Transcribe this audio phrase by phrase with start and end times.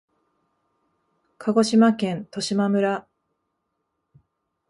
[1.37, 3.05] 鹿児島県十島村